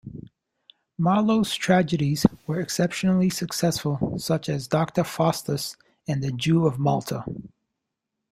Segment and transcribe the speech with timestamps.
[0.97, 5.77] Marlowe's tragedies were exceptionally successful, such as "Doctor Faustus"
[6.07, 7.23] and "The Jew of Malta".